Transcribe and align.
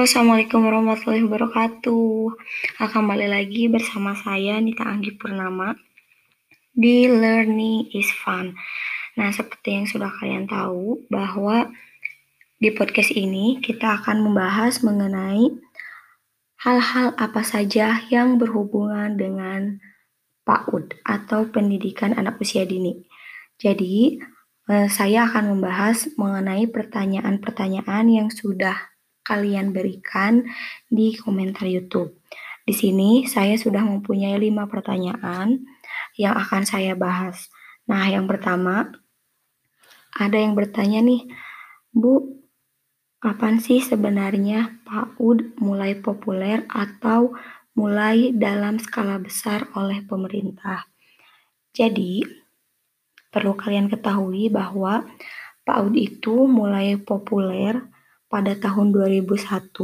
Assalamualaikum 0.00 0.64
warahmatullahi 0.64 1.28
wabarakatuh. 1.28 2.32
Kembali 2.80 3.28
lagi 3.28 3.68
bersama 3.68 4.16
saya 4.16 4.56
Nita 4.56 4.88
Anggi 4.88 5.12
Purnama 5.12 5.76
di 6.72 7.04
Learning 7.04 7.84
is 7.92 8.08
Fun. 8.08 8.56
Nah, 9.20 9.28
seperti 9.28 9.76
yang 9.76 9.84
sudah 9.84 10.08
kalian 10.08 10.48
tahu 10.48 11.04
bahwa 11.12 11.68
di 12.56 12.72
podcast 12.72 13.12
ini 13.12 13.60
kita 13.60 14.00
akan 14.00 14.24
membahas 14.24 14.80
mengenai 14.80 15.52
hal-hal 16.64 17.12
apa 17.20 17.44
saja 17.44 18.00
yang 18.08 18.40
berhubungan 18.40 19.20
dengan 19.20 19.84
PAUD 20.48 20.96
atau 21.04 21.44
pendidikan 21.52 22.16
anak 22.16 22.40
usia 22.40 22.64
dini. 22.64 23.04
Jadi, 23.60 24.16
eh, 24.64 24.88
saya 24.88 25.28
akan 25.28 25.60
membahas 25.60 26.08
mengenai 26.16 26.64
pertanyaan-pertanyaan 26.72 28.08
yang 28.08 28.32
sudah 28.32 28.90
kalian 29.30 29.70
berikan 29.70 30.42
di 30.90 31.14
komentar 31.14 31.70
YouTube. 31.70 32.18
Di 32.66 32.74
sini 32.74 33.30
saya 33.30 33.54
sudah 33.54 33.86
mempunyai 33.86 34.34
lima 34.42 34.66
pertanyaan 34.66 35.62
yang 36.18 36.34
akan 36.34 36.66
saya 36.66 36.98
bahas. 36.98 37.46
Nah, 37.86 38.10
yang 38.10 38.26
pertama, 38.26 38.90
ada 40.14 40.34
yang 40.34 40.58
bertanya 40.58 41.02
nih, 41.02 41.30
Bu, 41.94 42.42
kapan 43.22 43.62
sih 43.62 43.78
sebenarnya 43.78 44.82
PAUD 44.82 45.58
mulai 45.62 45.98
populer 45.98 46.66
atau 46.66 47.34
mulai 47.78 48.34
dalam 48.34 48.78
skala 48.82 49.22
besar 49.22 49.70
oleh 49.78 50.02
pemerintah? 50.06 50.86
Jadi, 51.70 52.26
perlu 53.30 53.54
kalian 53.54 53.86
ketahui 53.86 54.50
bahwa 54.50 55.06
PAUD 55.62 55.94
itu 55.94 56.46
mulai 56.50 56.98
populer 56.98 57.78
pada 58.30 58.54
tahun 58.54 58.94
2001 58.94 59.74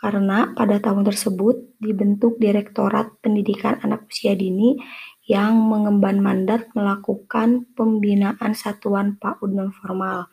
karena 0.00 0.52
pada 0.56 0.80
tahun 0.80 1.04
tersebut 1.04 1.80
dibentuk 1.80 2.40
Direktorat 2.40 3.20
Pendidikan 3.20 3.80
Anak 3.84 4.08
Usia 4.08 4.32
Dini 4.36 4.76
yang 5.24 5.56
mengemban 5.56 6.20
mandat 6.20 6.68
melakukan 6.76 7.68
pembinaan 7.72 8.52
satuan 8.52 9.16
PAUD 9.16 9.50
non 9.56 9.72
formal. 9.72 10.28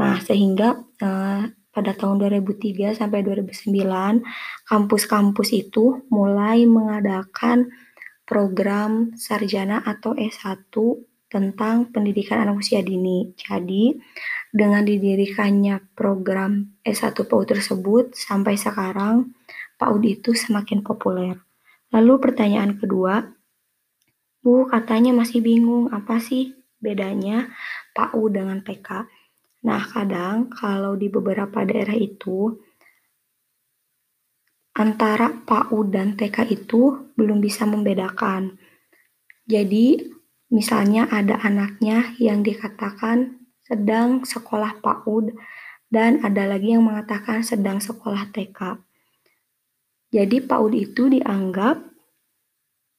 Nah, 0.00 0.16
sehingga 0.24 0.80
eh, 1.00 1.42
pada 1.52 1.92
tahun 1.92 2.24
2003 2.24 2.96
sampai 2.96 3.20
2009 3.20 4.24
kampus-kampus 4.64 5.48
itu 5.52 6.08
mulai 6.08 6.64
mengadakan 6.64 7.68
program 8.24 9.12
sarjana 9.20 9.84
atau 9.84 10.16
S1 10.16 10.72
tentang 11.28 11.92
pendidikan 11.92 12.48
anak 12.48 12.64
usia 12.64 12.80
dini. 12.80 13.36
Jadi, 13.36 13.92
dengan 14.54 14.86
didirikannya 14.86 15.94
program 15.94 16.76
S1 16.86 17.16
PAUD 17.26 17.56
tersebut, 17.56 18.14
sampai 18.14 18.54
sekarang 18.54 19.34
PAUD 19.76 20.02
itu 20.04 20.30
semakin 20.32 20.80
populer. 20.80 21.36
Lalu 21.92 22.14
pertanyaan 22.18 22.76
kedua, 22.76 23.22
Bu, 24.46 24.70
katanya 24.70 25.10
masih 25.10 25.42
bingung 25.42 25.90
apa 25.90 26.22
sih 26.22 26.54
bedanya 26.78 27.50
PAUD 27.98 28.30
dengan 28.30 28.62
TK? 28.62 28.88
Nah, 29.66 29.82
kadang 29.82 30.46
kalau 30.54 30.94
di 30.94 31.10
beberapa 31.10 31.66
daerah 31.66 31.98
itu, 31.98 32.54
antara 34.78 35.32
PAUD 35.32 35.86
dan 35.90 36.14
TK 36.14 36.46
itu 36.52 37.10
belum 37.18 37.42
bisa 37.42 37.66
membedakan. 37.66 38.54
Jadi, 39.50 39.98
misalnya 40.54 41.10
ada 41.10 41.42
anaknya 41.42 42.14
yang 42.22 42.46
dikatakan 42.46 43.45
sedang 43.66 44.22
sekolah 44.22 44.78
PAUD, 44.78 45.34
dan 45.90 46.22
ada 46.22 46.46
lagi 46.46 46.74
yang 46.78 46.86
mengatakan 46.86 47.42
sedang 47.42 47.82
sekolah 47.82 48.30
TK. 48.30 48.78
Jadi 50.14 50.36
PAUD 50.46 50.72
itu 50.74 51.10
dianggap 51.10 51.82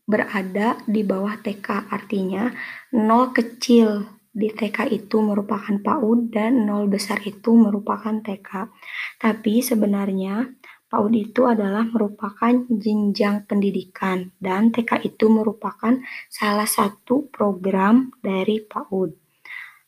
berada 0.07 0.79
di 0.87 1.03
bawah 1.07 1.39
TK, 1.39 1.87
artinya 1.87 2.51
nol 2.95 3.31
kecil 3.31 4.17
di 4.37 4.53
TK 4.53 4.93
itu 4.93 5.17
merupakan 5.23 5.75
PAUD 5.81 6.29
dan 6.29 6.67
nol 6.67 6.85
besar 6.91 7.23
itu 7.23 7.57
merupakan 7.57 8.19
TK. 8.21 8.69
Tapi 9.17 9.65
sebenarnya 9.65 10.45
PAUD 10.87 11.13
itu 11.15 11.43
adalah 11.43 11.83
merupakan 11.83 12.53
jenjang 12.69 13.43
pendidikan 13.43 14.31
dan 14.39 14.71
TK 14.71 15.03
itu 15.03 15.27
merupakan 15.27 15.99
salah 16.31 16.69
satu 16.69 17.27
program 17.27 18.13
dari 18.23 18.63
PAUD. 18.63 19.11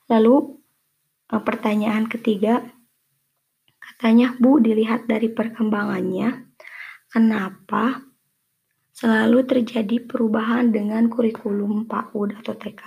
Lalu 0.10 0.36
pertanyaan 1.38 2.10
ketiga, 2.10 2.66
katanya 3.78 4.34
Bu 4.42 4.58
dilihat 4.58 5.06
dari 5.06 5.30
perkembangannya, 5.30 6.50
kenapa 7.14 8.10
selalu 8.98 9.46
terjadi 9.46 10.02
perubahan 10.10 10.74
dengan 10.74 11.06
kurikulum 11.08 11.86
PAUD 11.86 12.42
atau 12.42 12.58
TK. 12.58 12.84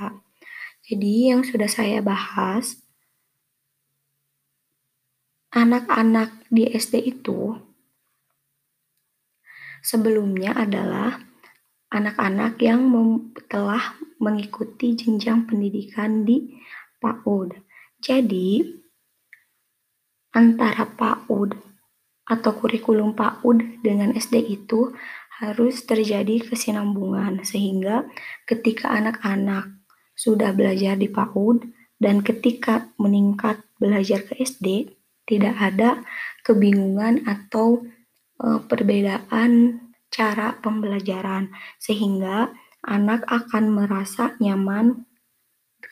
Jadi 0.82 1.31
yang 1.31 1.47
sudah 1.47 1.70
saya 1.70 2.02
bahas, 2.02 2.82
anak-anak 5.54 6.50
di 6.50 6.66
SD 6.66 7.16
itu 7.16 7.54
sebelumnya 9.81 10.52
adalah 10.52 11.16
anak-anak 11.92 12.56
yang 12.60 12.88
telah 13.48 13.97
mengikuti 14.20 14.97
jenjang 14.97 15.44
pendidikan 15.44 16.25
di 16.25 16.60
PAUD. 17.00 17.71
Jadi, 18.02 18.66
antara 20.34 20.90
PAUD 20.90 21.54
atau 22.26 22.50
kurikulum 22.58 23.14
PAUD 23.14 23.82
dengan 23.86 24.10
SD 24.10 24.42
itu 24.50 24.90
harus 25.38 25.86
terjadi 25.86 26.42
kesinambungan 26.42 27.46
sehingga 27.46 28.06
ketika 28.46 28.90
anak-anak 28.90 29.70
sudah 30.18 30.50
belajar 30.50 30.98
di 30.98 31.06
PAUD 31.06 31.66
dan 32.02 32.26
ketika 32.26 32.90
meningkat 32.98 33.62
belajar 33.78 34.26
ke 34.26 34.38
SD 34.38 34.90
tidak 35.26 35.54
ada 35.58 36.02
kebingungan 36.42 37.22
atau 37.26 37.86
e, 38.38 38.46
perbedaan 38.66 39.78
cara 40.10 40.58
pembelajaran 40.58 41.54
sehingga 41.78 42.50
anak 42.82 43.22
akan 43.30 43.70
merasa 43.70 44.34
nyaman 44.42 45.06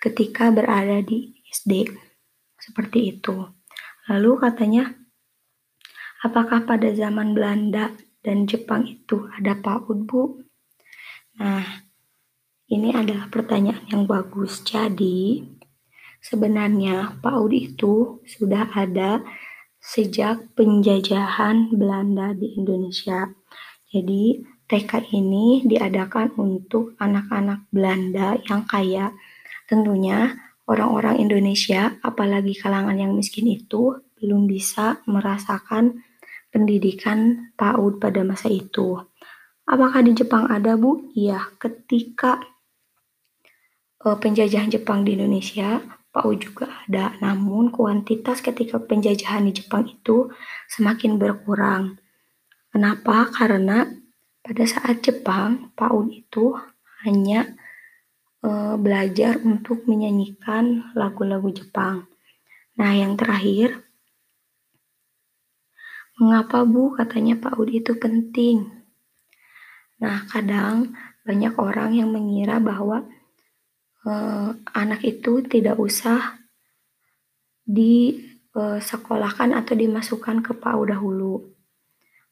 ketika 0.03 0.51
berada 0.51 1.03
di 1.03 1.40
SD. 1.51 1.91
Seperti 2.57 3.19
itu. 3.19 3.35
Lalu 4.07 4.31
katanya, 4.39 4.85
apakah 6.23 6.65
pada 6.65 6.91
zaman 6.95 7.35
Belanda 7.35 7.91
dan 8.23 8.47
Jepang 8.47 8.87
itu 8.87 9.27
ada 9.35 9.57
PAUD, 9.59 9.99
Bu? 10.07 10.41
Nah, 11.41 11.65
ini 12.71 12.95
adalah 12.95 13.27
pertanyaan 13.33 13.87
yang 13.91 14.05
bagus. 14.07 14.63
Jadi, 14.63 15.43
sebenarnya 16.23 17.19
PAUD 17.19 17.53
itu 17.55 18.23
sudah 18.29 18.71
ada 18.77 19.25
sejak 19.81 20.53
penjajahan 20.53 21.73
Belanda 21.73 22.37
di 22.37 22.61
Indonesia. 22.61 23.31
Jadi, 23.89 24.45
TK 24.71 25.11
ini 25.19 25.67
diadakan 25.67 26.37
untuk 26.39 26.95
anak-anak 27.03 27.67
Belanda 27.75 28.39
yang 28.47 28.63
kaya. 28.69 29.11
Tentunya 29.67 30.31
orang-orang 30.71 31.19
Indonesia, 31.19 31.99
apalagi 31.99 32.55
kalangan 32.55 32.95
yang 32.95 33.11
miskin 33.19 33.51
itu, 33.51 33.99
belum 34.23 34.47
bisa 34.47 35.03
merasakan 35.11 36.07
pendidikan 36.55 37.51
PAUD 37.59 37.99
pada 37.99 38.23
masa 38.23 38.47
itu. 38.47 39.03
Apakah 39.67 40.07
di 40.07 40.15
Jepang 40.15 40.47
ada, 40.47 40.79
Bu? 40.79 41.11
Iya, 41.19 41.51
ketika 41.59 42.39
uh, 44.07 44.19
penjajahan 44.19 44.71
Jepang 44.71 45.03
di 45.03 45.19
Indonesia, 45.19 45.83
PAUD 46.11 46.39
juga 46.39 46.67
ada. 46.87 47.15
Namun, 47.19 47.75
kuantitas 47.75 48.43
ketika 48.43 48.79
penjajahan 48.79 49.47
di 49.47 49.63
Jepang 49.63 49.87
itu 49.87 50.31
semakin 50.71 51.19
berkurang. 51.19 51.99
Kenapa? 52.71 53.31
Karena 53.31 53.87
pada 54.43 54.65
saat 54.67 55.03
Jepang, 55.03 55.75
PAUD 55.75 56.07
itu 56.11 56.55
hanya 57.07 57.59
uh, 58.45 58.77
belajar 58.81 59.41
untuk 59.41 59.85
menyanyikan 59.89 60.93
lagu-lagu 60.97 61.49
Jepang. 61.53 62.09
Nah, 62.81 62.93
yang 62.97 63.17
terakhir, 63.17 63.85
mengapa 66.17 66.65
Bu 66.65 66.97
katanya 66.97 67.37
Pak 67.37 67.57
Udi 67.61 67.85
itu 67.85 67.97
penting? 67.97 68.69
Nah, 70.01 70.25
kadang 70.29 70.97
banyak 71.25 71.55
orang 71.61 71.93
yang 71.93 72.09
mengira 72.09 72.57
bahwa 72.57 73.05
uh, 74.09 74.57
anak 74.73 75.05
itu 75.05 75.45
tidak 75.45 75.77
usah 75.77 76.41
disekolahkan 77.69 79.53
atau 79.53 79.77
dimasukkan 79.77 80.41
ke 80.41 80.57
PAUD 80.57 80.97
dahulu. 80.97 81.53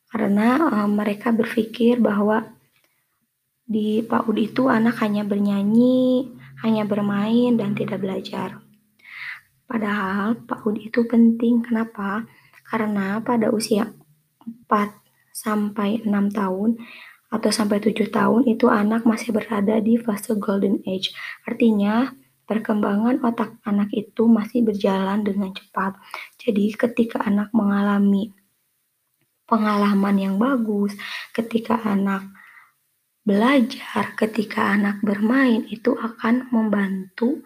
Karena 0.08 0.56
mereka 0.88 1.28
berpikir 1.28 2.00
bahwa 2.00 2.57
di 3.68 4.00
PAUD 4.00 4.36
itu 4.40 4.72
anak 4.72 5.04
hanya 5.04 5.28
bernyanyi, 5.28 6.32
hanya 6.64 6.88
bermain, 6.88 7.52
dan 7.60 7.76
tidak 7.76 8.00
belajar. 8.00 8.64
Padahal 9.68 10.40
PAUD 10.48 10.80
itu 10.80 11.04
penting. 11.04 11.60
Kenapa? 11.60 12.24
Karena 12.64 13.20
pada 13.20 13.52
usia 13.52 13.92
4 14.64 14.72
sampai 15.36 16.00
6 16.00 16.08
tahun 16.32 16.80
atau 17.28 17.50
sampai 17.52 17.76
7 17.84 18.08
tahun 18.08 18.48
itu 18.48 18.72
anak 18.72 19.04
masih 19.04 19.36
berada 19.36 19.76
di 19.84 20.00
fase 20.00 20.32
golden 20.40 20.80
age. 20.88 21.12
Artinya 21.44 22.08
perkembangan 22.48 23.20
otak 23.20 23.60
anak 23.68 23.92
itu 23.92 24.24
masih 24.24 24.64
berjalan 24.64 25.20
dengan 25.20 25.52
cepat. 25.52 26.00
Jadi 26.40 26.72
ketika 26.72 27.20
anak 27.20 27.52
mengalami 27.52 28.32
pengalaman 29.44 30.16
yang 30.16 30.34
bagus, 30.40 30.96
ketika 31.36 31.76
anak 31.84 32.24
belajar, 33.28 34.16
ketika 34.16 34.72
anak 34.72 35.04
bermain 35.04 35.68
itu 35.68 35.92
akan 35.92 36.48
membantu 36.48 37.44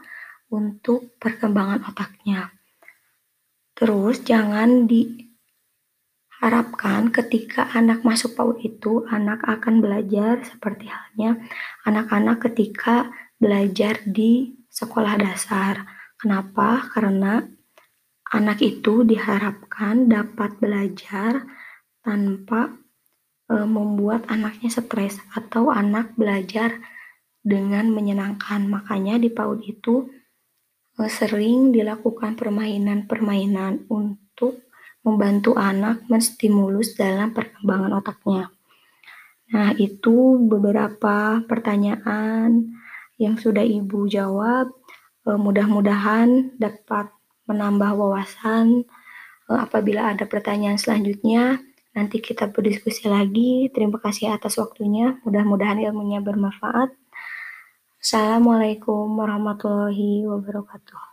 untuk 0.55 1.19
perkembangan 1.19 1.83
otaknya. 1.91 2.55
Terus 3.75 4.23
jangan 4.23 4.87
diharapkan 4.87 7.11
ketika 7.11 7.67
anak 7.75 8.07
masuk 8.07 8.39
PAUD 8.39 8.63
itu 8.63 9.03
anak 9.11 9.43
akan 9.43 9.83
belajar 9.83 10.47
seperti 10.47 10.87
halnya 10.87 11.43
anak-anak 11.83 12.47
ketika 12.47 13.11
belajar 13.43 13.99
di 14.07 14.55
sekolah 14.71 15.19
dasar. 15.19 15.83
Kenapa? 16.15 16.87
Karena 16.95 17.43
anak 18.31 18.63
itu 18.63 19.03
diharapkan 19.03 20.07
dapat 20.07 20.63
belajar 20.63 21.43
tanpa 22.07 22.82
membuat 23.69 24.25
anaknya 24.33 24.73
stres 24.73 25.21
atau 25.35 25.69
anak 25.69 26.17
belajar 26.17 26.81
dengan 27.43 27.91
menyenangkan. 27.91 28.65
Makanya 28.71 29.19
di 29.19 29.29
PAUD 29.29 29.61
itu 29.67 30.07
e, 30.97 31.03
sering 31.11 31.75
dilakukan 31.75 32.39
permainan-permainan 32.39 33.91
untuk 33.91 34.63
membantu 35.03 35.59
anak 35.59 36.07
menstimulus 36.07 36.95
dalam 36.95 37.35
perkembangan 37.35 37.99
otaknya. 37.99 38.55
Nah, 39.53 39.75
itu 39.77 40.39
beberapa 40.49 41.43
pertanyaan 41.45 42.73
yang 43.19 43.35
sudah 43.37 43.67
Ibu 43.67 44.07
jawab. 44.07 44.71
E, 45.27 45.35
mudah-mudahan 45.35 46.57
dapat 46.57 47.11
menambah 47.51 47.99
wawasan 47.99 48.87
apabila 49.51 50.15
ada 50.15 50.25
pertanyaan 50.25 50.79
selanjutnya 50.81 51.61
Nanti 51.93 52.25
kita 52.25 52.49
berdiskusi 52.49 53.05
lagi. 53.05 53.69
Terima 53.69 54.01
kasih 54.01 54.33
atas 54.33 54.57
waktunya. 54.57 55.21
Mudah-mudahan 55.29 55.77
ilmunya 55.85 56.25
bermanfaat. 56.25 56.89
Assalamualaikum 58.01 59.13
warahmatullahi 59.15 60.25
wabarakatuh. 60.25 61.12